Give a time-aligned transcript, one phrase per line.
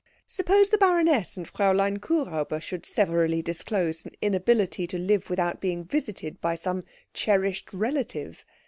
[0.27, 5.83] Suppose the baroness and Fräulein Kuhräuber should severally disclose an inability to live without being
[5.83, 8.43] visited by some cherished relative?